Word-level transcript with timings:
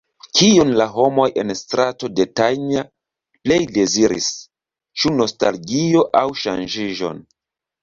Kion 0.37 0.69
la 0.77 0.85
homoj 0.93 1.27
en 1.41 1.53
Strato 1.59 2.09
de 2.19 2.25
Tanja 2.41 2.85
plej 3.49 3.59
deziris, 3.77 4.31
ĉu 5.03 5.15
nostalgion 5.21 6.21
aŭ 6.25 6.27
ŝanĝiĝon? 6.47 7.25